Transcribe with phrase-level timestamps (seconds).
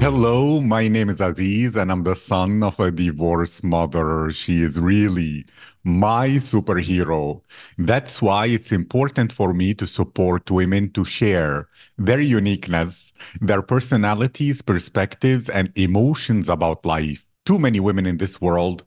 [0.00, 4.30] Hello, my name is Aziz, and I'm the son of a divorced mother.
[4.30, 5.44] She is really
[5.82, 7.42] my superhero.
[7.76, 11.68] That's why it's important for me to support women to share
[11.98, 17.26] their uniqueness, their personalities, perspectives, and emotions about life.
[17.44, 18.84] Too many women in this world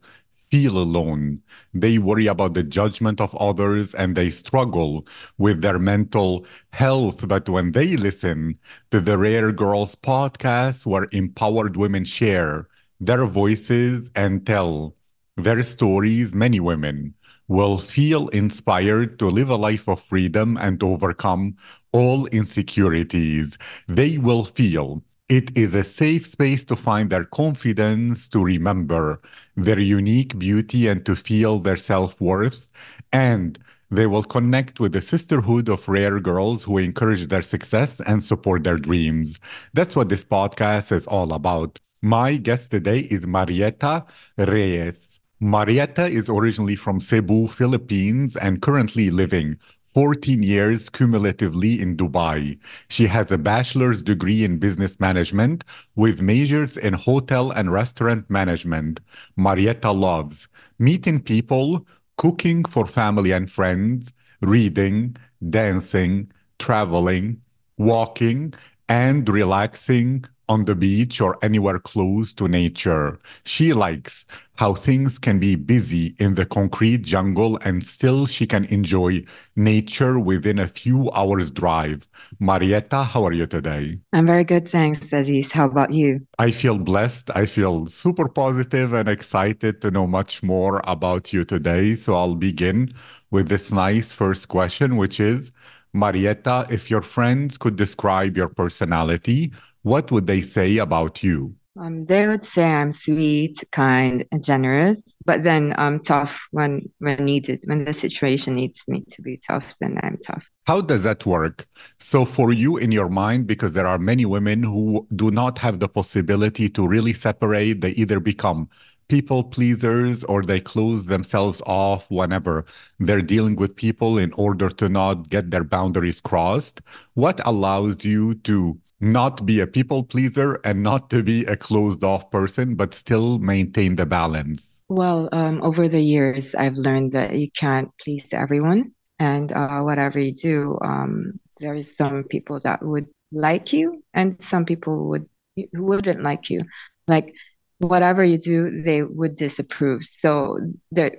[0.52, 1.42] feel alone.
[1.74, 5.08] They worry about the judgment of others and they struggle
[5.38, 7.28] with their mental health.
[7.28, 8.60] But when they listen
[8.92, 12.68] to the Rare Girls podcast, where empowered women share
[13.00, 14.96] their voices and tell
[15.38, 17.16] their stories, many women
[17.48, 21.56] will feel inspired to live a life of freedom and overcome
[21.92, 23.58] all insecurities.
[23.88, 29.22] They will feel it is a safe space to find their confidence, to remember
[29.56, 32.68] their unique beauty, and to feel their self worth.
[33.14, 33.58] And
[33.90, 38.66] they will connect with the sisterhood of rare girls who encourage their success and support
[38.66, 39.40] their dreams.
[39.74, 41.80] That's what this podcast is all about.
[42.02, 44.04] My guest today is Marietta
[44.38, 45.22] Reyes.
[45.40, 49.58] Marietta is originally from Cebu, Philippines, and currently living
[49.94, 52.58] 14 years cumulatively in Dubai.
[52.88, 59.02] She has a bachelor's degree in business management with majors in hotel and restaurant management.
[59.36, 60.48] Marietta loves
[60.80, 61.86] meeting people,
[62.18, 65.18] cooking for family and friends, reading,
[65.50, 67.42] dancing, traveling,
[67.78, 68.54] walking,
[68.88, 73.18] and relaxing on the beach or anywhere close to nature.
[73.46, 74.26] She likes
[74.58, 79.24] how things can be busy in the concrete jungle and still she can enjoy
[79.56, 82.06] nature within a few hours drive.
[82.40, 83.98] Marietta, how are you today?
[84.12, 85.54] I'm very good, thanks, Aziz.
[85.54, 86.28] How about you?
[86.38, 87.32] I feel blessed.
[87.34, 91.96] I feel super positive and excited to know much more about you today.
[91.96, 92.92] So I'll begin
[93.32, 95.54] with this nice first question, which is
[95.94, 99.52] Marietta, if your friends could describe your personality,
[99.84, 101.56] what would they say about you?
[101.80, 107.24] Um, they would say I'm sweet, kind, and generous, but then I'm tough when when
[107.24, 107.62] needed.
[107.64, 110.50] When the situation needs me to be tough, then I'm tough.
[110.68, 111.66] How does that work?
[111.98, 115.80] So for you in your mind, because there are many women who do not have
[115.80, 118.68] the possibility to really separate, they either become
[119.12, 122.64] people pleasers or they close themselves off whenever
[122.98, 126.80] they're dealing with people in order to not get their boundaries crossed.
[127.16, 132.06] What allows you to not be a people pleaser and not to be a closed
[132.06, 134.82] off person, but still maintain the balance?
[134.88, 138.94] Well, um, over the years, I've learned that you can't please everyone.
[139.20, 144.42] And uh, whatever you do, um, there is some people that would like you, and
[144.42, 146.64] some people would who wouldn't like you.
[147.08, 147.36] Like
[147.82, 150.04] whatever you do, they would disapprove.
[150.04, 150.60] So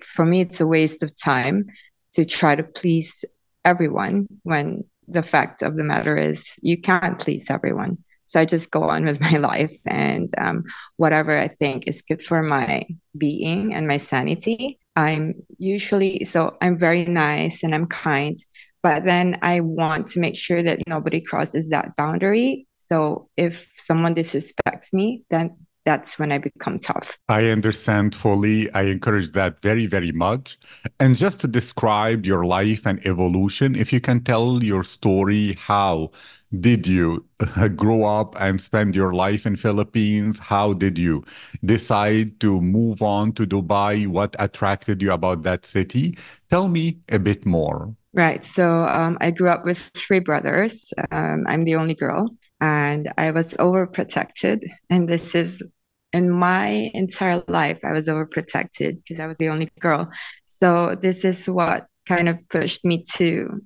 [0.04, 1.66] for me, it's a waste of time
[2.14, 3.24] to try to please
[3.64, 7.98] everyone when the fact of the matter is you can't please everyone.
[8.26, 10.64] So I just go on with my life and um,
[10.96, 12.86] whatever I think is good for my
[13.18, 14.78] being and my sanity.
[14.94, 18.38] I'm usually, so I'm very nice and I'm kind,
[18.82, 22.66] but then I want to make sure that nobody crosses that boundary.
[22.76, 27.18] So if someone disrespects me, then that's when I become tough.
[27.28, 28.72] I understand fully.
[28.72, 30.58] I encourage that very, very much.
[31.00, 36.10] And just to describe your life and evolution, if you can tell your story, how
[36.60, 37.24] did you
[37.76, 40.38] grow up and spend your life in Philippines?
[40.38, 41.24] How did you
[41.64, 44.06] decide to move on to Dubai?
[44.06, 46.16] What attracted you about that city?
[46.50, 47.94] Tell me a bit more.
[48.14, 48.44] Right.
[48.44, 50.92] So um, I grew up with three brothers.
[51.10, 52.28] Um, I'm the only girl
[52.62, 54.62] and I was overprotected.
[54.88, 55.60] And this is
[56.12, 60.08] in my entire life, I was overprotected because I was the only girl.
[60.46, 63.60] So this is what kind of pushed me to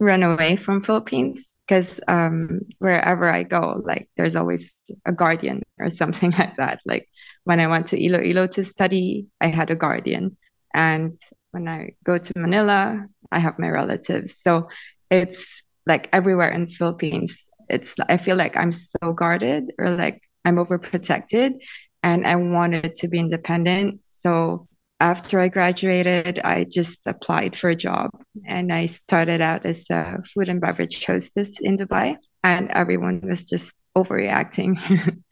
[0.00, 5.90] run away from Philippines because um, wherever I go, like there's always a guardian or
[5.90, 6.80] something like that.
[6.86, 7.06] Like
[7.44, 10.38] when I went to Iloilo to study, I had a guardian,
[10.72, 11.20] and
[11.50, 14.38] when I go to Manila, I have my relatives.
[14.40, 14.68] So
[15.10, 20.56] it's like everywhere in Philippines, it's I feel like I'm so guarded or like I'm
[20.56, 21.54] overprotected
[22.02, 24.00] and I wanted to be independent.
[24.20, 24.68] So
[25.00, 28.10] after I graduated, I just applied for a job
[28.46, 32.16] and I started out as a food and beverage hostess in Dubai.
[32.42, 34.78] And everyone was just overreacting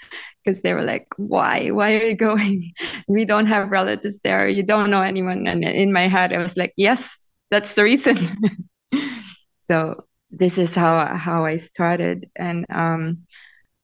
[0.45, 1.71] because they were like, Why?
[1.71, 2.73] Why are you going?
[3.09, 4.49] We don't have relatives there.
[4.49, 5.47] You don't know anyone.
[5.47, 7.17] And in my head, I was like, Yes,
[7.51, 8.37] that's the reason.
[9.71, 10.05] so
[10.37, 13.27] this is how how I started, and um,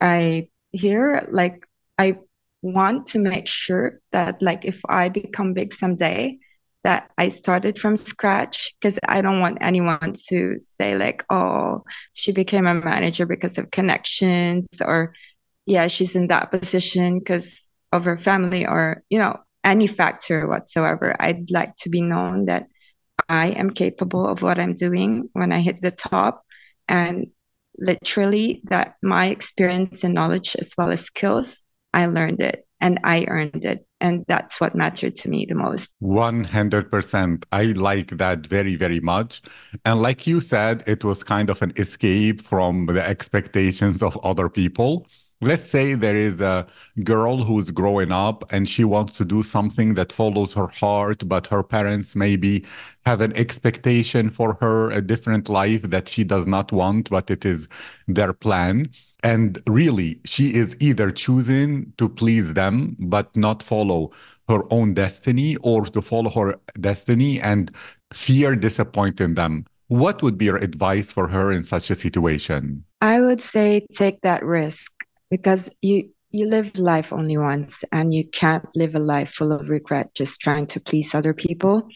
[0.00, 1.66] I here like
[1.98, 2.18] I
[2.62, 6.38] want to make sure that like if I become big someday,
[6.84, 12.32] that I started from scratch because I don't want anyone to say like, oh, she
[12.32, 15.14] became a manager because of connections or
[15.66, 17.56] yeah, she's in that position because
[17.92, 21.14] of her family or, you know, any factor whatsoever.
[21.20, 22.66] I'd like to be known that
[23.28, 26.44] I am capable of what I'm doing when I hit the top.
[26.88, 27.28] And
[27.78, 31.62] literally, that my experience and knowledge, as well as skills,
[31.94, 33.86] I learned it and I earned it.
[34.00, 35.90] And that's what mattered to me the most.
[36.02, 37.44] 100%.
[37.52, 39.40] I like that very, very much.
[39.84, 44.48] And like you said, it was kind of an escape from the expectations of other
[44.48, 45.06] people.
[45.42, 46.66] Let's say there is a
[47.02, 51.48] girl who's growing up and she wants to do something that follows her heart, but
[51.48, 52.64] her parents maybe
[53.04, 57.44] have an expectation for her, a different life that she does not want, but it
[57.44, 57.68] is
[58.06, 58.88] their plan
[59.22, 64.10] and really, she is either choosing to please them, but not follow
[64.48, 67.70] her own destiny, or to follow her destiny and
[68.12, 69.64] fear disappointing them.
[69.86, 72.84] What would be your advice for her in such a situation?
[73.00, 74.90] I would say take that risk
[75.32, 79.70] because you you live life only once and you can't live a life full of
[79.70, 81.88] regret just trying to please other people.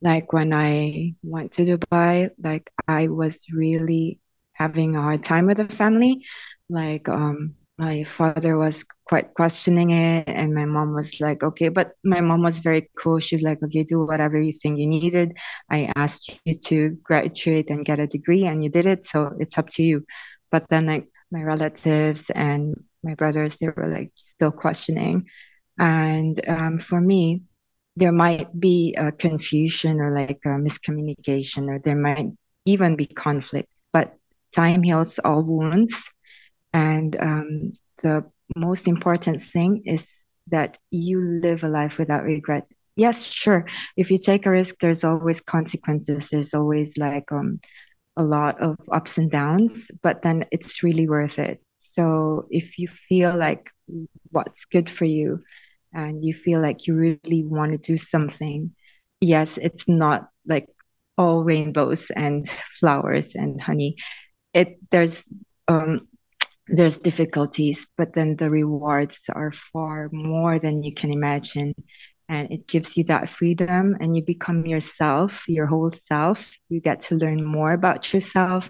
[0.00, 4.20] Like when I went to Dubai, like I was really
[4.52, 6.24] having a hard time with the family.
[6.68, 11.92] Like um my father was quite questioning it and my mom was like okay but
[12.04, 13.18] my mom was very cool.
[13.18, 15.36] She's like okay do whatever you think you needed.
[15.70, 19.58] I asked you to graduate and get a degree and you did it so it's
[19.58, 20.06] up to you.
[20.52, 25.26] But then like my relatives and my brothers they were like still questioning
[25.78, 27.42] and um, for me
[27.96, 32.28] there might be a confusion or like a miscommunication or there might
[32.64, 34.14] even be conflict but
[34.54, 36.10] time heals all wounds
[36.72, 37.72] and um,
[38.02, 38.24] the
[38.56, 40.06] most important thing is
[40.48, 42.66] that you live a life without regret.
[42.96, 43.66] Yes, sure.
[43.96, 46.30] If you take a risk, there's always consequences.
[46.30, 47.60] There's always like um,
[48.16, 51.60] a lot of ups and downs, but then it's really worth it.
[51.78, 53.70] So if you feel like
[54.30, 55.42] what's good for you
[55.92, 58.72] and you feel like you really want to do something,
[59.20, 60.66] yes, it's not like
[61.18, 62.48] all rainbows and
[62.80, 63.96] flowers and honey.
[64.54, 65.24] It there's
[65.68, 66.08] um,
[66.68, 71.74] there's difficulties, but then the rewards are far more than you can imagine.
[72.28, 76.58] And it gives you that freedom, and you become yourself, your whole self.
[76.68, 78.68] You get to learn more about yourself.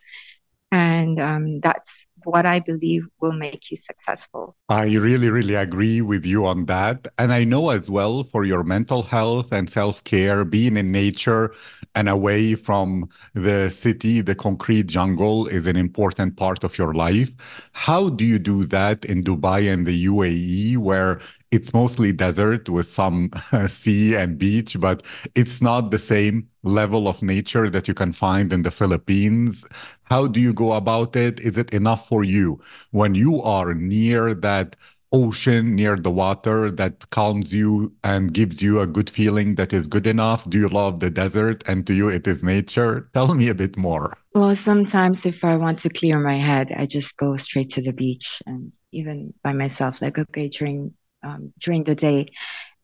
[0.72, 4.56] And um, that's what I believe will make you successful.
[4.68, 7.06] I really, really agree with you on that.
[7.18, 11.54] And I know as well for your mental health and self care, being in nature
[11.94, 17.30] and away from the city, the concrete jungle is an important part of your life.
[17.72, 21.20] How do you do that in Dubai and the UAE, where
[21.50, 23.30] it's mostly desert with some
[23.68, 25.02] sea and beach, but
[25.34, 29.64] it's not the same level of nature that you can find in the Philippines.
[30.04, 31.40] How do you go about it?
[31.40, 32.60] Is it enough for you
[32.90, 34.76] when you are near that
[35.12, 39.86] ocean, near the water that calms you and gives you a good feeling that is
[39.86, 40.48] good enough?
[40.50, 43.08] Do you love the desert and to you it is nature?
[43.14, 44.16] Tell me a bit more.
[44.34, 47.92] Well, sometimes if I want to clear my head, I just go straight to the
[47.92, 50.94] beach and even by myself, like, okay, during
[51.26, 52.26] um, during the day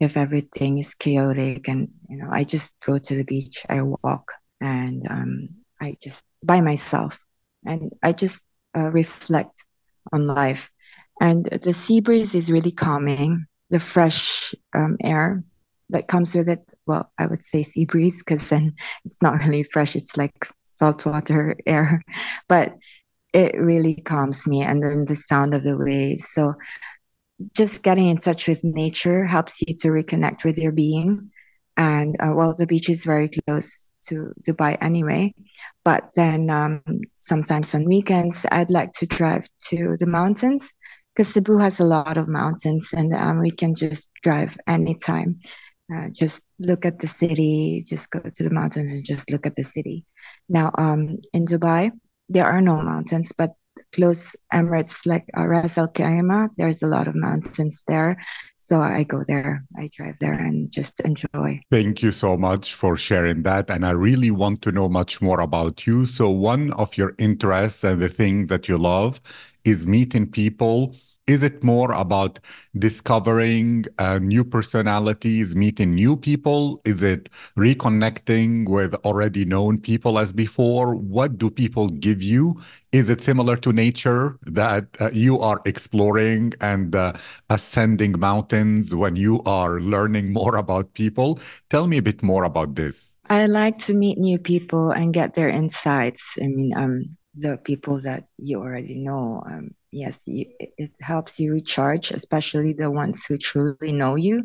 [0.00, 4.33] if everything is chaotic and you know i just go to the beach i walk
[4.61, 5.49] and um,
[5.81, 7.19] i just by myself.
[7.65, 8.43] And i just
[8.77, 9.65] uh, reflect
[10.13, 10.70] on life.
[11.20, 13.46] And the sea breeze is really calming.
[13.70, 15.44] The fresh um, air
[15.91, 18.72] that comes with it well i would say sea breeze because then
[19.05, 22.03] it's not really fresh it's like saltwater air.
[22.49, 22.75] But
[23.32, 26.29] it really calms me and then the sound of the waves.
[26.29, 26.55] So
[27.55, 31.31] just getting in touch with nature helps you to reconnect with your being.
[31.77, 35.34] And uh, well, the beach is very close to Dubai anyway.
[35.84, 36.82] But then um,
[37.17, 40.72] sometimes on weekends, I'd like to drive to the mountains
[41.15, 45.41] because Cebu has a lot of mountains and um, we can just drive anytime.
[45.93, 49.55] Uh, just look at the city, just go to the mountains and just look at
[49.56, 50.06] the city.
[50.49, 51.91] Now, um, in Dubai,
[52.29, 53.51] there are no mountains, but
[53.93, 58.17] close Emirates like uh, Ras Al Khaimah, there's a lot of mountains there.
[58.58, 61.61] So I go there, I drive there and just enjoy.
[61.70, 63.69] Thank you so much for sharing that.
[63.69, 66.06] And I really want to know much more about you.
[66.06, 69.20] So, one of your interests and the things that you love
[69.65, 70.94] is meeting people
[71.32, 72.39] is it more about
[72.79, 76.82] discovering uh, new personalities, meeting new people?
[76.84, 80.94] Is it reconnecting with already known people as before?
[80.94, 82.60] What do people give you?
[82.93, 87.15] Is it similar to nature that uh, you are exploring and uh,
[87.48, 91.41] ascending mountains when you are learning more about people?
[91.70, 93.19] Tell me a bit more about this.
[93.31, 96.36] I like to meet new people and get their insights.
[96.43, 99.43] I mean, um, the people that you already know.
[99.46, 104.44] Um, yes, you, it helps you recharge, especially the ones who truly know you,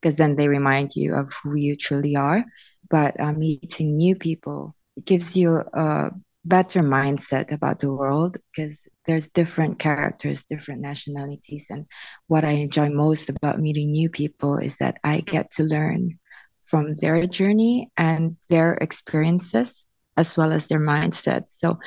[0.00, 2.44] because then they remind you of who you truly are.
[2.90, 6.10] But uh, meeting new people gives you a
[6.44, 11.66] better mindset about the world because there's different characters, different nationalities.
[11.70, 11.86] And
[12.26, 16.18] what I enjoy most about meeting new people is that I get to learn
[16.64, 19.84] from their journey and their experiences
[20.16, 21.44] as well as their mindset.
[21.48, 21.78] So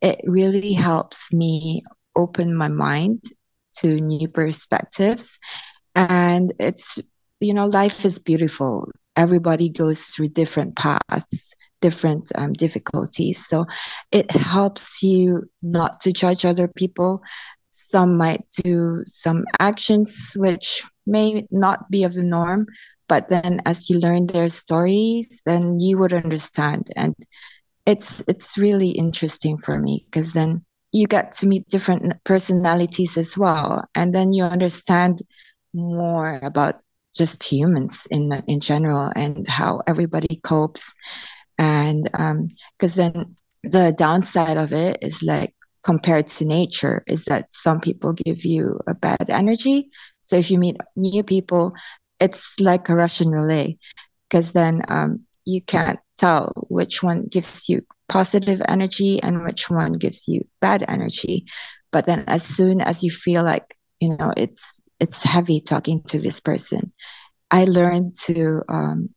[0.00, 1.82] it really helps me
[2.16, 3.22] open my mind
[3.78, 5.38] to new perspectives.
[5.94, 6.98] And it's,
[7.40, 8.90] you know, life is beautiful.
[9.16, 13.46] Everybody goes through different paths, different um, difficulties.
[13.46, 13.66] So
[14.12, 17.22] it helps you not to judge other people.
[17.72, 22.66] Some might do some actions which may not be of the norm,
[23.08, 26.90] but then as you learn their stories, then you would understand.
[26.94, 27.14] And
[27.86, 33.36] it's it's really interesting for me because then you get to meet different personalities as
[33.36, 35.22] well and then you understand
[35.72, 36.80] more about
[37.16, 40.94] just humans in in general and how everybody copes.
[41.58, 47.46] And because um, then the downside of it is like compared to nature is that
[47.50, 49.90] some people give you a bad energy.
[50.22, 51.74] So if you meet new people
[52.20, 53.76] it's like a russian relay
[54.28, 59.92] because then um, you can't tell which one gives you positive energy and which one
[59.92, 61.46] gives you bad energy.
[61.92, 66.18] But then as soon as you feel like you know it's it's heavy talking to
[66.18, 66.92] this person
[67.50, 69.08] i learned to um,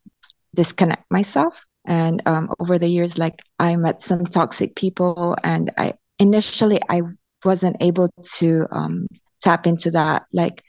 [0.54, 1.64] disconnect myself.
[1.86, 7.02] And um, over the years like i met some toxic people and i initially i
[7.44, 8.08] wasn't able
[8.38, 9.06] to um,
[9.42, 10.24] tap into that.
[10.32, 10.62] Like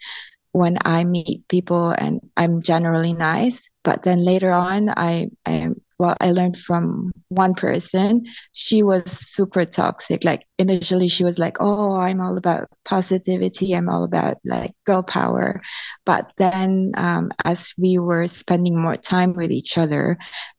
[0.51, 5.67] when i meet people and i'm generally nice but then later on i i
[5.99, 8.25] well i learned from one person.
[8.53, 10.23] She was super toxic.
[10.23, 13.73] Like initially she was like oh i'm all about positivity.
[13.73, 15.61] I'm all about like girl power.
[16.05, 20.17] But then um, as we were spending more time with each other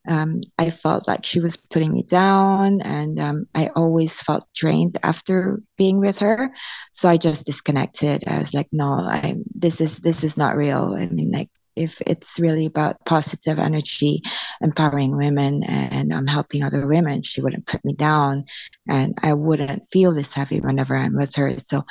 [0.09, 4.99] um, i felt like she was putting me down and um, i always felt drained
[5.03, 6.51] after being with her.
[6.93, 8.25] So i just disconnected.
[8.27, 10.95] I was like no I'm this is this is not real.
[10.97, 14.23] I mean like if it's really about positive energy,
[14.61, 18.45] empowering women and I'm um, helping other women, she wouldn't put me down
[18.89, 21.59] and I wouldn't feel this heavy whenever I'm with her.
[21.59, 21.85] So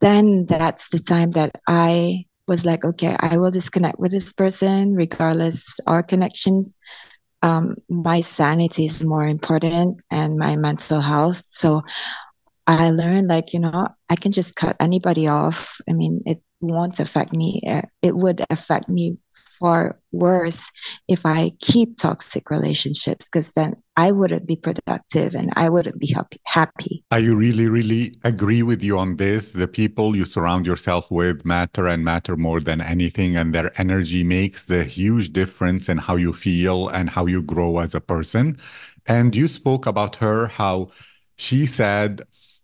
[0.00, 4.94] then that's the time that I was like, okay, I will disconnect with this person
[4.94, 6.76] regardless our connections.
[7.40, 11.42] Um, my sanity is more important and my mental health.
[11.46, 11.82] So
[12.66, 15.80] I learned like, you know, I can just cut anybody off.
[15.88, 17.60] I mean, it won't affect me.
[17.66, 19.18] Uh, it would affect me
[19.62, 20.64] far worse
[21.06, 26.12] if I keep toxic relationships because then I wouldn't be productive and I wouldn't be
[26.12, 26.38] happy.
[26.46, 27.04] happy.
[27.12, 29.52] I really, really agree with you on this.
[29.52, 34.24] The people you surround yourself with matter and matter more than anything, and their energy
[34.24, 38.56] makes the huge difference in how you feel and how you grow as a person.
[39.06, 40.90] And you spoke about her, how
[41.36, 42.22] she said,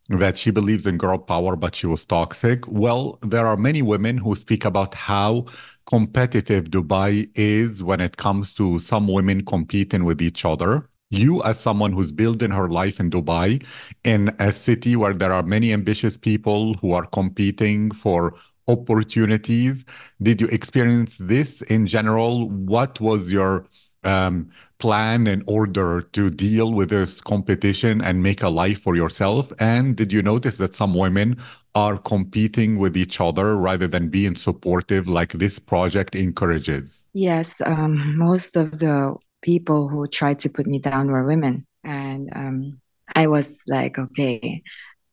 [0.08, 2.66] that she believes in girl power, but she was toxic.
[2.66, 5.46] Well, there are many women who speak about how
[5.86, 10.88] competitive Dubai is when it comes to some women competing with each other.
[11.10, 13.64] You, as someone who's building her life in Dubai,
[14.04, 18.34] in a city where there are many ambitious people who are competing for
[18.66, 19.86] opportunities,
[20.22, 22.48] did you experience this in general?
[22.50, 23.66] What was your
[24.04, 29.52] um, plan in order to deal with this competition and make a life for yourself?
[29.58, 31.36] And did you notice that some women
[31.74, 37.06] are competing with each other rather than being supportive, like this project encourages?
[37.12, 41.64] Yes, um, most of the people who tried to put me down were women.
[41.84, 42.80] And um,
[43.14, 44.62] I was like, okay.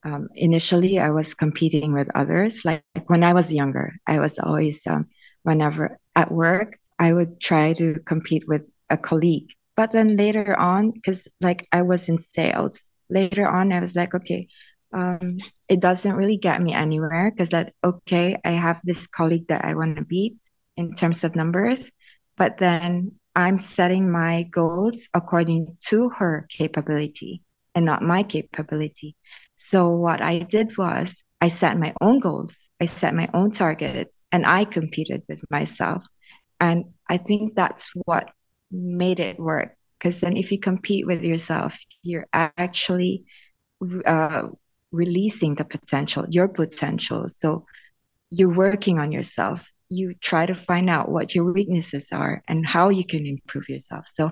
[0.04, 2.64] Um, initially, I was competing with others.
[2.64, 5.08] Like, like, when I was younger, I was always, um,
[5.44, 9.52] whenever at work, I would try to compete with a colleague.
[9.76, 14.14] But then later on, because like I was in sales, later on I was like,
[14.16, 14.48] okay,
[14.94, 15.38] um,
[15.68, 19.76] it doesn't really get me anywhere because that okay, I have this colleague that I
[19.76, 20.36] want to beat
[20.78, 21.92] in terms of numbers,
[22.38, 27.42] but then I'm setting my goals according to her capability
[27.74, 29.16] and not my capability.
[29.58, 34.12] So what I did was I set my own goals, I set my own targets,
[34.32, 36.06] and I competed with myself.
[36.60, 38.30] And I think that's what
[38.76, 43.24] made it work because then if you compete with yourself you're actually
[44.06, 44.44] uh,
[44.92, 47.66] releasing the potential your potential so
[48.30, 52.90] you're working on yourself you try to find out what your weaknesses are and how
[52.90, 54.32] you can improve yourself so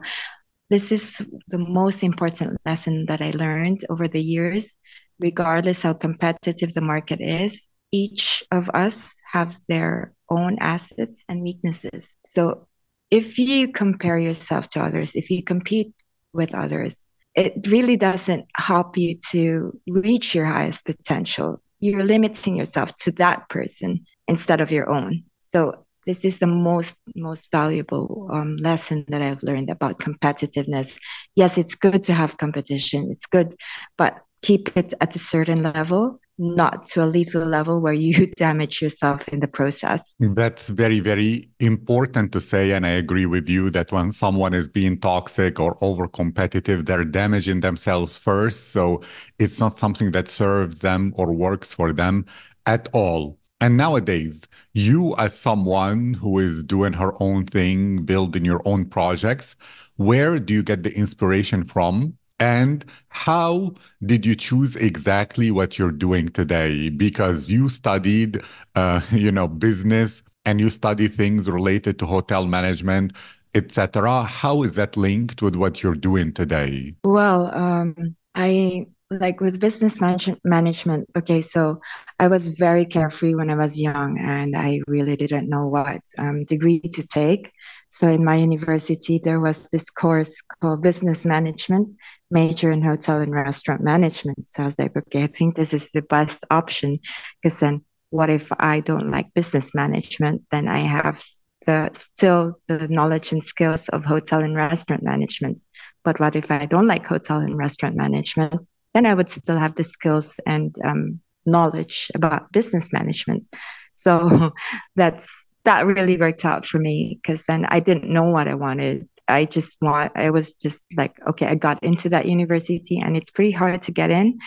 [0.74, 4.72] this is the most important lesson that I learned over the years.
[5.20, 12.10] Regardless how competitive the market is, each of us have their own assets and weaknesses.
[12.32, 12.68] So
[13.14, 15.94] if you compare yourself to others, if you compete
[16.34, 17.06] with others,
[17.36, 21.62] it really doesn't help you to reach your highest potential.
[21.80, 25.26] You're limiting yourself to that person instead of your own.
[25.50, 30.98] So this is the most most valuable um, lesson that I've learned about competitiveness.
[31.36, 33.10] Yes, it's good to have competition.
[33.12, 33.54] It's good,
[33.96, 38.82] but keep it at a certain level not to a lethal level where you damage
[38.82, 40.14] yourself in the process.
[40.20, 42.72] That's very, very important to say.
[42.72, 47.06] And I agree with you that when someone is being toxic or over competitive, they're
[47.06, 48.72] damaging themselves first.
[48.72, 49.02] So
[49.40, 52.26] it's not something that serves them or works for them
[52.66, 53.38] at all.
[53.62, 54.42] And nowadays,
[54.74, 59.56] you as someone who is doing her own thing, building your own projects,
[59.96, 63.74] where do you get the inspiration from and how
[64.06, 66.90] did you choose exactly what you're doing today?
[66.90, 68.42] Because you studied,
[68.76, 73.14] uh, you know, business and you study things related to hotel management,
[73.56, 74.24] etc.
[74.24, 76.96] How is that linked with what you're doing today?
[77.04, 81.10] Well, um, I like with business manage- management.
[81.16, 81.80] Okay, so
[82.20, 86.46] I was very carefree when I was young, and I really didn't know what um,
[86.46, 87.52] degree to take.
[87.94, 91.96] So in my university, there was this course called business management,
[92.32, 94.48] major in hotel and restaurant management.
[94.48, 96.98] So I was like, okay, I think this is the best option
[97.42, 100.42] because then what if I don't like business management?
[100.50, 101.24] Then I have
[101.68, 105.62] the still the knowledge and skills of hotel and restaurant management.
[106.04, 108.66] But what if I don't like hotel and restaurant management?
[108.96, 113.46] Then I would still have the skills and um, knowledge about business management.
[113.94, 114.52] So
[114.96, 119.08] that's that really worked out for me because then I didn't know what I wanted.
[119.28, 123.32] I just want, I was just like, okay, I got into that university and it's
[123.32, 124.40] pretty hard to get in.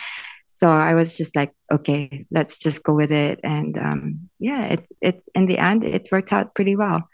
[0.49, 3.39] So I was just like, okay, let's just go with it.
[3.43, 7.07] And um, yeah, it's, it's in the end, it worked out pretty well.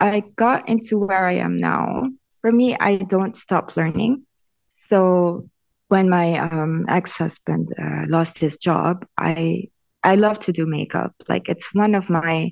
[0.00, 2.08] I got into where I am now.
[2.40, 4.26] For me, I don't stop learning.
[4.72, 5.48] So
[5.88, 9.68] when my um, ex-husband uh, lost his job, I
[10.02, 11.14] I love to do makeup.
[11.28, 12.50] Like it's one of my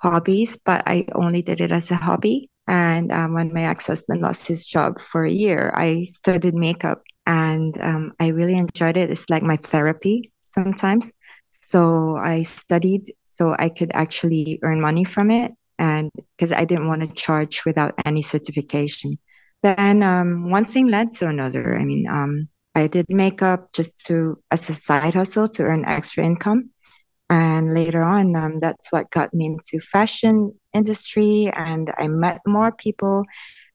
[0.00, 2.48] hobbies, but I only did it as a hobby.
[2.66, 7.02] And um, when my ex husband lost his job for a year, I studied makeup
[7.26, 9.10] and um, I really enjoyed it.
[9.10, 11.12] It's like my therapy sometimes.
[11.52, 15.52] So I studied so I could actually earn money from it.
[15.78, 19.18] And because I didn't want to charge without any certification.
[19.62, 21.76] Then um, one thing led to another.
[21.78, 26.24] I mean, um, I did makeup just to as a side hustle to earn extra
[26.24, 26.70] income
[27.30, 32.72] and later on um, that's what got me into fashion industry and i met more
[32.72, 33.24] people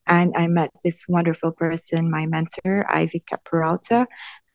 [0.06, 4.06] and i met this wonderful person my mentor ivy caperalta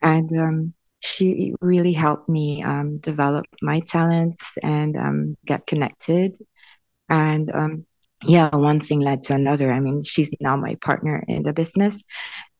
[0.02, 6.36] and um, she really helped me um, develop my talents and um, get connected.
[7.08, 7.86] And um,
[8.24, 9.72] yeah one thing led to another.
[9.72, 12.02] I mean she's now my partner in the business.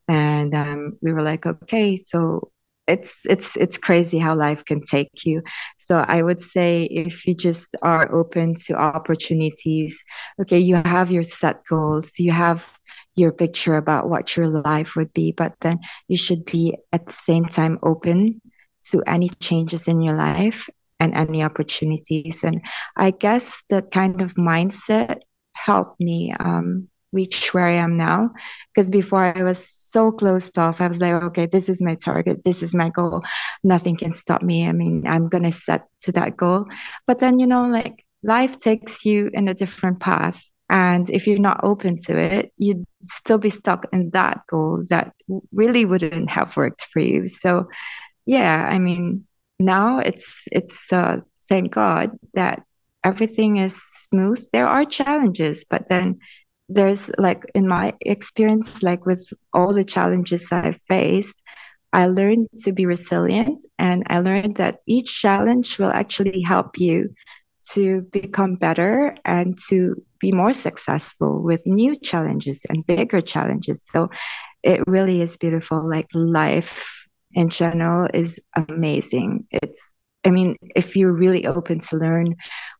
[0.09, 2.51] And um, we were like okay so
[2.91, 5.43] it's it's it's crazy how life can take you.
[5.79, 10.03] So i would say if you just are open to opportunities
[10.41, 12.79] okay you have your set goals you have
[13.17, 17.13] your picture about what your life would be but then you should be at the
[17.13, 18.41] same time open
[18.91, 20.69] to any changes in your life
[21.01, 22.45] and any opportunities.
[22.45, 22.61] And
[22.97, 25.21] i guess that kind of mindset
[25.55, 28.31] helped me um, reach where I am now.
[28.75, 32.45] Because before I was so closed off, I was like, okay, this is my target,
[32.45, 33.23] this is my goal.
[33.65, 34.67] Nothing can stop me.
[34.67, 36.65] I mean, I'm going to set to that goal.
[37.07, 40.51] But then, you know, like life takes you in a different path.
[40.69, 45.13] And if you're not open to it, you'd still be stuck in that goal that
[45.53, 47.27] really wouldn't have worked for you.
[47.27, 47.69] So,
[48.25, 49.27] yeah, I mean,
[49.59, 51.19] now it's it's uh,
[51.49, 52.63] thank God that
[53.03, 54.47] everything is smooth.
[54.53, 56.21] There are challenges, but then
[56.71, 61.43] there's like in my experience like with all the challenges i faced
[61.93, 67.09] i learned to be resilient and i learned that each challenge will actually help you
[67.73, 73.87] to become better and to be more successful with new challenges and bigger challenges.
[73.93, 74.09] So
[74.63, 75.87] it really is beautiful.
[75.89, 79.47] Like life in general is amazing.
[79.51, 82.37] It's I mean, if you're really open to learn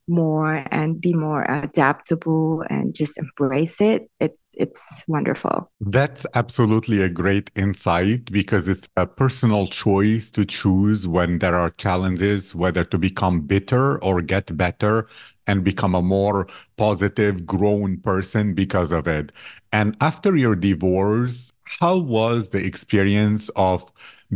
[0.07, 5.71] more and be more adaptable and just embrace it, it's it's wonderful.
[5.79, 11.71] That's absolutely a great insight because it's a personal choice to choose when there are
[11.71, 15.07] challenges, whether to become bitter or get better
[15.47, 19.31] and become a more positive, grown person because of it.
[19.71, 23.89] And after your divorce, how was the experience of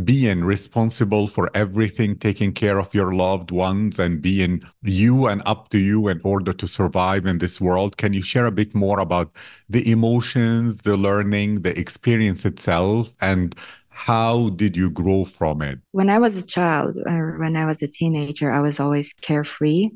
[0.04, 5.68] being responsible for everything, taking care of your loved ones, and being you and up
[5.70, 7.96] to you in order to survive in this world?
[7.96, 9.34] Can you share a bit more about
[9.68, 13.54] the emotions, the learning, the experience itself, and
[13.88, 15.78] how did you grow from it?
[15.92, 19.90] When I was a child, or when I was a teenager, I was always carefree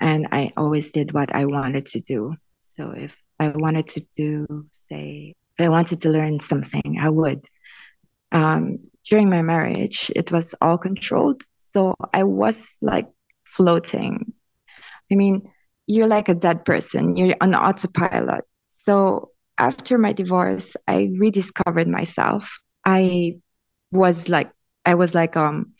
[0.00, 2.36] and I always did what I wanted to do.
[2.68, 7.44] So if I wanted to do, say, if I wanted to learn something, I would.
[8.32, 11.42] Um, during my marriage, it was all controlled.
[11.58, 13.08] So I was like
[13.44, 14.32] floating.
[15.12, 15.42] I mean,
[15.86, 18.44] you're like a dead person, you're on autopilot.
[18.72, 22.58] So after my divorce, I rediscovered myself.
[22.86, 23.34] I
[23.92, 24.50] was like,
[24.86, 25.72] I was like, um,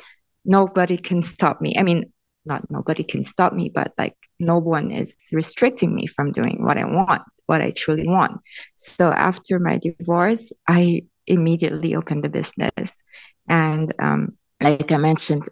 [0.44, 1.74] nobody can stop me.
[1.78, 2.12] I mean,
[2.44, 6.76] not nobody can stop me, but like no one is restricting me from doing what
[6.76, 8.40] I want, what I truly want.
[8.76, 13.02] So after my divorce, I immediately opened the business.
[13.48, 15.48] And um, like I mentioned,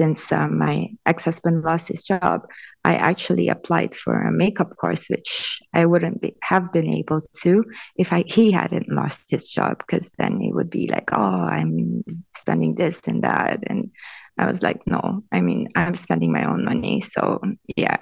[0.00, 2.48] since um, my ex-husband lost his job,
[2.86, 7.64] I actually applied for a makeup course, which I wouldn't be, have been able to
[7.96, 12.02] if I he hadn't lost his job, because then it would be like, oh, I'm
[12.34, 13.90] spending this and that, and
[14.38, 17.38] I was like, no, I mean, I'm spending my own money, so
[17.76, 17.98] yeah,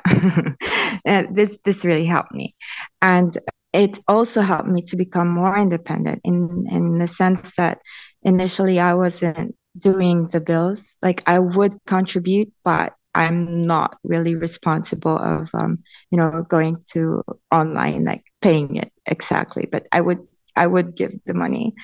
[1.32, 2.54] this this really helped me,
[3.02, 3.36] and
[3.72, 7.80] it also helped me to become more independent in in the sense that
[8.22, 10.94] initially I wasn't doing the bills.
[11.02, 17.22] Like I would contribute, but I'm not really responsible of um, you know going to
[17.50, 19.68] online like paying it exactly.
[19.70, 20.20] But I would
[20.56, 21.74] I would give the money.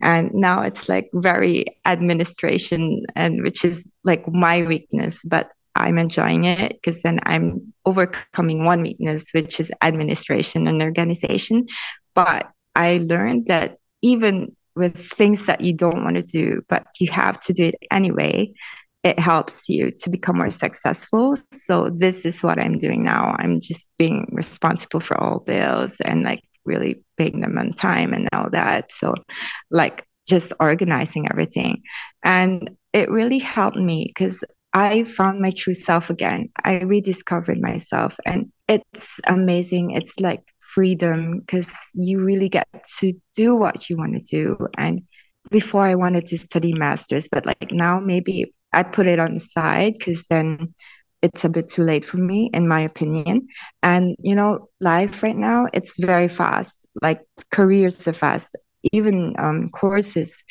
[0.00, 6.44] And now it's like very administration and which is like my weakness, but I'm enjoying
[6.44, 11.66] it because then I'm overcoming one weakness, which is administration and organization.
[12.14, 17.10] But I learned that even with things that you don't want to do, but you
[17.10, 18.52] have to do it anyway,
[19.02, 21.34] it helps you to become more successful.
[21.52, 23.36] So this is what I'm doing now.
[23.38, 28.28] I'm just being responsible for all bills and like really paying them on time and
[28.32, 28.92] all that.
[28.92, 29.14] So
[29.70, 31.82] like just organizing everything.
[32.22, 36.50] And it really helped me because I found my true self again.
[36.64, 39.92] I rediscovered myself and it's amazing.
[39.92, 40.42] It's like
[40.74, 44.68] freedom because you really get to do what you want to do.
[44.76, 45.02] And
[45.50, 49.40] before I wanted to study masters, but like now maybe I put it on the
[49.40, 50.74] side because then
[51.22, 53.42] it's a bit too late for me, in my opinion.
[53.82, 56.86] And you know, life right now it's very fast.
[57.02, 58.56] Like careers are fast,
[58.92, 60.42] even um, courses,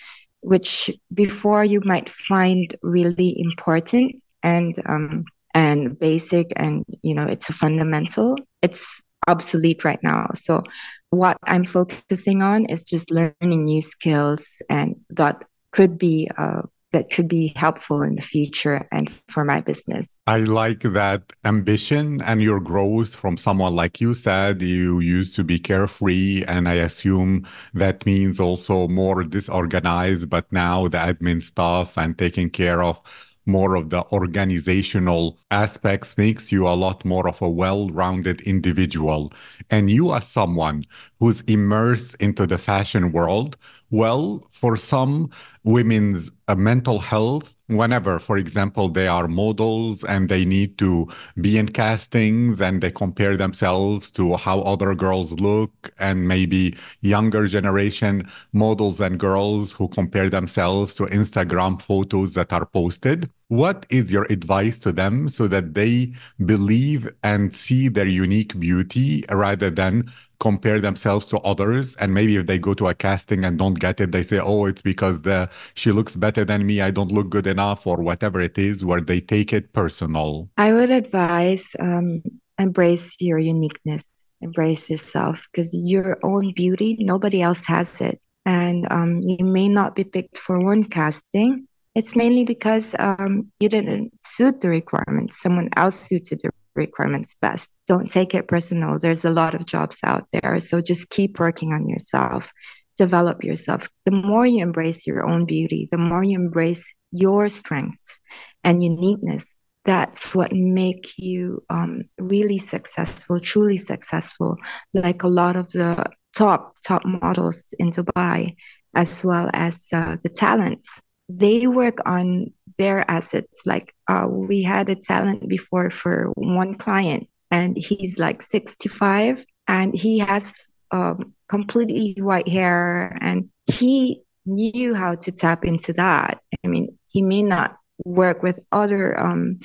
[0.41, 7.49] which before you might find really important and um, and basic, and you know, it's
[7.49, 8.37] a fundamental.
[8.61, 10.27] It's obsolete right now.
[10.35, 10.63] So
[11.09, 17.11] what I'm focusing on is just learning new skills and that could be uh, that
[17.11, 20.17] could be helpful in the future and for my business.
[20.25, 25.43] I like that ambition and your growth from someone like you said you used to
[25.43, 31.97] be carefree and I assume that means also more disorganized but now the admin stuff
[31.97, 33.01] and taking care of
[33.47, 39.31] more of the organizational aspects makes you a lot more of a well-rounded individual.
[39.69, 40.83] And you as someone
[41.19, 43.57] who's immersed into the fashion world.
[43.89, 45.29] Well for some
[45.63, 51.07] women's uh, mental health whenever for example they are models and they need to
[51.41, 57.45] be in castings and they compare themselves to how other girls look and maybe younger
[57.45, 64.11] generation models and girls who compare themselves to instagram photos that are posted what is
[64.11, 66.13] your advice to them so that they
[66.45, 70.03] believe and see their unique beauty rather than
[70.39, 71.95] compare themselves to others?
[71.97, 74.65] And maybe if they go to a casting and don't get it they say oh
[74.65, 76.81] it's because the she looks better than me.
[76.81, 80.49] I don't look good enough or whatever it is where they take it personal.
[80.57, 82.21] I would advise um,
[82.57, 84.11] embrace your uniqueness.
[84.41, 88.19] Embrace yourself because your own beauty nobody else has it.
[88.45, 93.67] And um, you may not be picked for one casting it's mainly because um, you
[93.67, 97.71] didn't suit the requirements someone else suited the requirements best.
[97.87, 98.99] Don't take it personal.
[98.99, 100.59] There's a lot of jobs out there.
[100.59, 102.53] So just keep working on yourself,
[102.97, 103.89] develop yourself.
[104.05, 108.19] The more you embrace your own beauty, the more you embrace your strengths
[108.63, 114.55] and uniqueness, that's what make you um, really successful, truly successful.
[114.93, 116.05] Like a lot of the
[116.35, 118.55] top top models in Dubai,
[118.93, 123.61] as well as uh, the talents they work on their assets.
[123.65, 129.93] Like uh, we had a talent before for one client, and he's like 65, and
[129.93, 130.57] he has
[130.91, 136.39] um, completely white hair, and he knew how to tap into that.
[136.63, 139.59] I mean, he may not work with other um,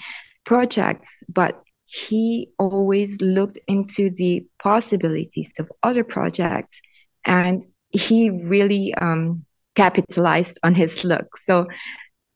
[0.44, 6.80] projects, but he always looked into the possibilities of other projects
[7.24, 11.36] and he really um, capitalized on his look.
[11.38, 11.66] So,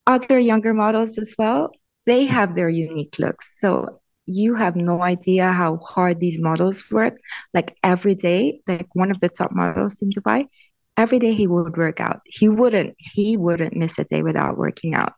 [0.06, 1.70] other younger models as well,
[2.06, 3.58] they have their unique looks.
[3.58, 7.16] So, you have no idea how hard these models work.
[7.54, 10.46] Like every day, like one of the top models in Dubai,
[10.96, 12.20] every day he would work out.
[12.26, 15.12] He wouldn't, he wouldn't miss a day without working out.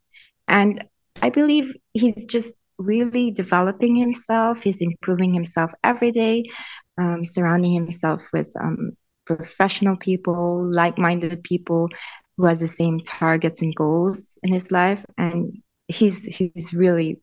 [0.46, 0.84] And
[1.22, 4.62] I believe he's just really developing himself.
[4.62, 6.44] He's improving himself every day,
[6.98, 8.92] um, surrounding himself with um,
[9.36, 11.88] professional people, like-minded people
[12.36, 15.04] who has the same targets and goals in his life.
[15.18, 15.52] And
[15.88, 17.20] he's he's really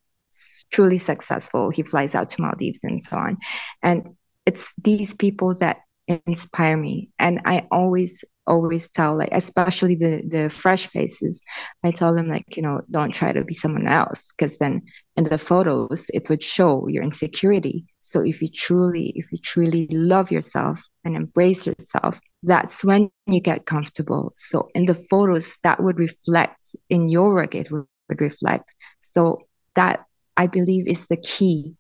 [0.72, 1.70] truly successful.
[1.70, 3.38] He flies out to Maldives and so on.
[3.82, 4.10] And
[4.46, 7.10] it's these people that inspire me.
[7.18, 11.42] And I always always tell like especially the the fresh faces
[11.84, 14.80] i tell them like you know don't try to be someone else because then
[15.16, 19.88] in the photos it would show your insecurity so if you truly if you truly
[19.90, 25.82] love yourself and embrace yourself that's when you get comfortable so in the photos that
[25.82, 27.86] would reflect in your work it would,
[28.20, 29.40] reflect so
[29.74, 30.06] that
[30.38, 31.74] i believe is the key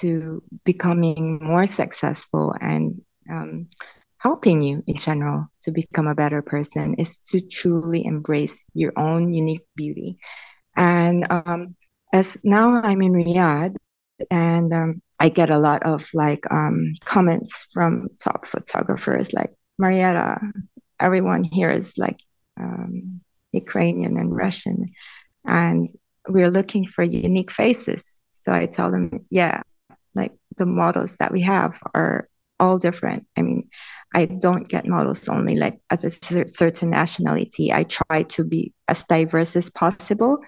[0.00, 2.98] to becoming more successful and
[3.30, 3.68] um,
[4.18, 9.32] helping you in general to become a better person is to truly embrace your own
[9.32, 10.18] unique beauty.
[10.76, 11.76] And um,
[12.12, 13.76] as now I'm in Riyadh,
[14.30, 20.38] and um, I get a lot of like um, comments from top photographers like Marietta.
[21.00, 22.20] Everyone here is like
[22.58, 23.20] um,
[23.52, 24.92] Ukrainian and Russian,
[25.44, 25.88] and
[26.28, 28.18] we're looking for unique faces.
[28.34, 29.62] So I tell them, yeah,
[30.14, 32.28] like the models that we have are
[32.60, 33.26] all different.
[33.36, 33.68] I mean,
[34.14, 36.10] I don't get models only like at a
[36.48, 37.72] certain nationality.
[37.72, 40.38] I try to be as diverse as possible.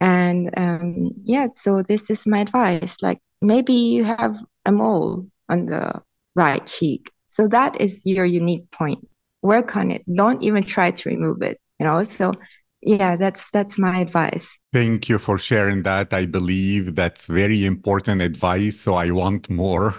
[0.00, 2.96] And um, yeah, so this is my advice.
[3.02, 6.02] Like maybe you have a mole on the
[6.34, 7.10] right cheek.
[7.28, 9.06] So that is your unique point.
[9.42, 10.02] Work on it.
[10.12, 11.58] Don't even try to remove it.
[11.78, 12.32] You know, so
[12.82, 16.12] yeah that's that's my advice thank you for sharing that.
[16.12, 19.94] I believe that's very important advice so i want more.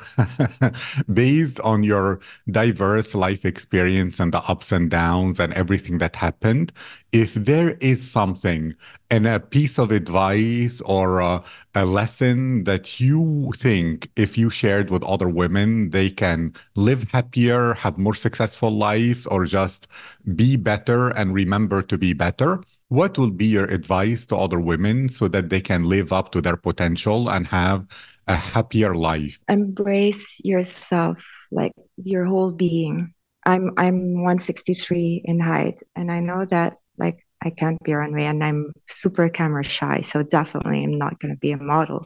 [1.14, 6.72] Based on your diverse life experience and the ups and downs and everything that happened
[7.12, 8.74] if there is something
[9.10, 11.44] and a piece of advice or a,
[11.76, 17.74] a lesson that you think if you shared with other women they can live happier
[17.74, 19.88] have more successful lives or just
[20.36, 25.08] be better and remember to be better what will be your advice to other women
[25.08, 27.88] so that they can live up to their potential and have
[28.28, 29.40] a happier life?
[29.48, 31.24] Embrace yourself,
[31.54, 33.14] like your whole being.
[33.46, 38.44] I'm I'm 163 in height, and I know that like I can't be runway, and
[38.44, 42.06] I'm super camera shy, so definitely I'm not going to be a model.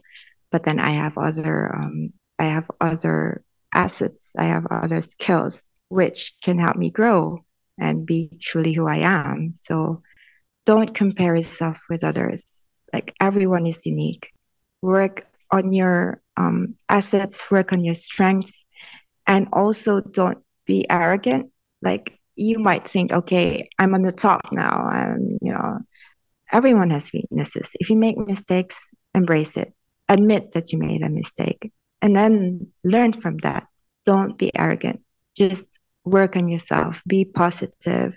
[0.51, 3.43] But then I have other um, I have other
[3.73, 7.43] assets, I have other skills which can help me grow
[7.79, 9.53] and be truly who I am.
[9.55, 10.03] So
[10.65, 12.65] don't compare yourself with others.
[12.91, 14.31] Like everyone is unique.
[14.81, 18.65] Work on your um, assets, work on your strengths,
[19.27, 21.51] and also don't be arrogant.
[21.81, 25.79] Like you might think, okay, I'm on the top now, and you know,
[26.51, 27.71] everyone has weaknesses.
[27.79, 29.73] If you make mistakes, embrace it.
[30.09, 33.67] Admit that you made a mistake, and then learn from that.
[34.05, 35.01] Don't be arrogant.
[35.35, 35.67] Just
[36.03, 37.01] work on yourself.
[37.07, 38.15] Be positive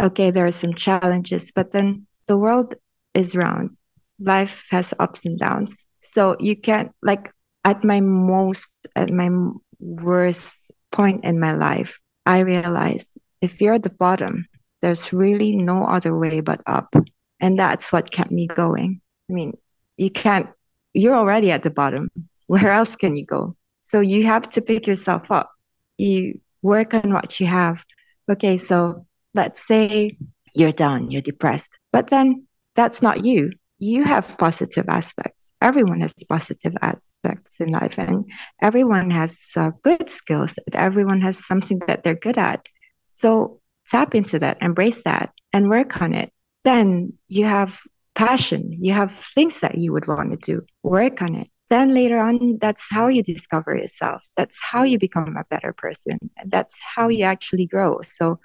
[0.00, 2.74] okay, there are some challenges, but then the world
[3.14, 3.76] is round.
[4.18, 5.84] Life has ups and downs.
[6.02, 7.30] So you can't, like,
[7.64, 9.30] at my most, at my
[9.78, 10.56] worst
[10.92, 14.46] point in my life, I realized if you're at the bottom,
[14.82, 16.94] there's really no other way but up.
[17.40, 19.00] And that's what kept me going.
[19.28, 19.54] I mean,
[19.96, 20.48] you can't,
[20.94, 22.10] you're already at the bottom.
[22.46, 23.56] Where else can you go?
[23.82, 25.50] So you have to pick yourself up.
[25.98, 27.84] You work on what you have.
[28.30, 29.06] Okay, so
[29.36, 30.16] let's say
[30.54, 33.52] you're down, you're depressed, but then that's not you.
[33.78, 35.52] You have positive aspects.
[35.60, 38.24] Everyone has positive aspects in life, and
[38.62, 40.58] everyone has uh, good skills.
[40.72, 42.66] Everyone has something that they're good at.
[43.08, 46.32] So tap into that, embrace that, and work on it.
[46.64, 47.80] Then you have
[48.14, 51.48] passion, you have things that you would want to do, work on it.
[51.68, 54.24] Then later on, that's how you discover yourself.
[54.36, 56.18] That's how you become a better person.
[56.46, 58.00] That's how you actually grow.
[58.02, 58.38] So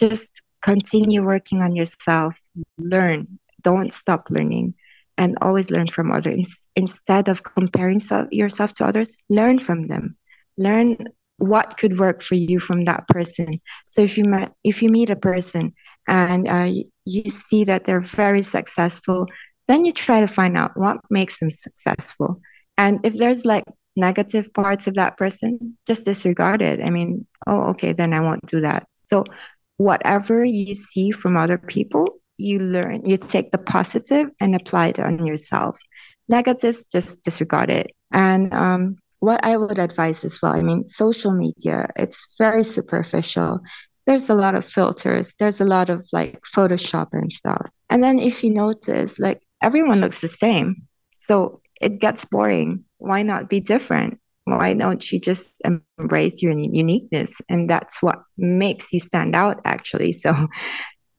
[0.00, 2.38] just continue working on yourself
[2.78, 3.26] learn
[3.62, 4.74] don't stop learning
[5.16, 10.16] and always learn from others instead of comparing so- yourself to others learn from them
[10.58, 10.96] learn
[11.38, 15.10] what could work for you from that person so if you met if you meet
[15.10, 15.72] a person
[16.10, 16.68] and uh,
[17.04, 19.26] you see that they're very successful,
[19.68, 22.40] then you try to find out what makes them successful.
[22.76, 23.64] And if there's like
[23.96, 26.82] negative parts of that person, just disregard it.
[26.82, 28.86] I mean, oh, okay, then I won't do that.
[29.04, 29.24] So,
[29.80, 34.98] whatever you see from other people, you learn, you take the positive and apply it
[34.98, 35.78] on yourself.
[36.28, 37.90] Negatives, just disregard it.
[38.12, 43.60] And um, what I would advise as well, I mean, social media, it's very superficial.
[44.06, 47.70] There's a lot of filters, there's a lot of like Photoshop and stuff.
[47.88, 50.76] And then if you notice, like everyone looks the same.
[51.16, 52.84] So it gets boring.
[52.98, 54.20] Why not be different?
[54.50, 57.40] Why don't you just embrace your uniqueness?
[57.48, 60.12] And that's what makes you stand out, actually.
[60.12, 60.48] So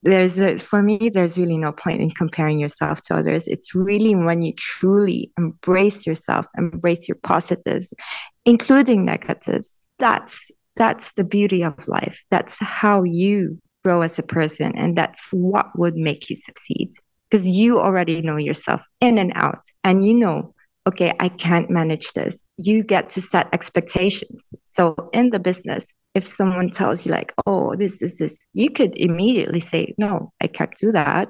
[0.02, 4.14] there's a, for me there's really no point in comparing yourself to others it's really
[4.14, 7.94] when you truly embrace yourself embrace your positives
[8.44, 14.72] including negatives that's that's the beauty of life that's how you grow as a person
[14.76, 16.90] and that's what would make you succeed
[17.30, 20.54] because you already know yourself in and out and you know
[20.86, 22.42] okay i can't manage this.
[22.58, 24.52] You get to set expectations.
[24.66, 28.96] So in the business if someone tells you like oh this is this you could
[28.98, 31.28] immediately say no i can't do that.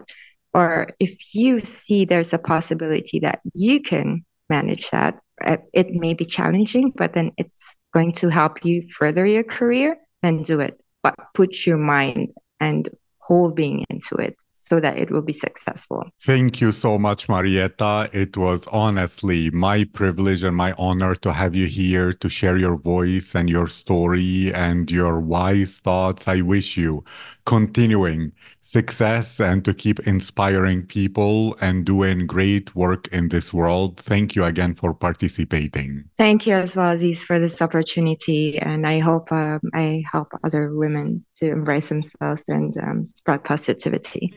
[0.54, 6.14] Or if you see there's a possibility that you can manage that uh, it may
[6.14, 10.80] be challenging but then it's going to help you further your career then do it.
[11.02, 12.88] But put your mind and
[13.18, 16.08] whole being into it so that it will be successful.
[16.20, 18.08] Thank you so much, Marietta.
[18.12, 22.76] It was honestly my privilege and my honor to have you here to share your
[22.76, 26.28] voice and your story and your wise thoughts.
[26.28, 27.04] I wish you
[27.44, 34.00] continuing success and to keep inspiring people and doing great work in this world.
[34.00, 36.04] Thank you again for participating.
[36.16, 38.58] Thank you as well, Aziz, for this opportunity.
[38.58, 44.32] And I hope um, I help other women to embrace themselves and um, spread positivity.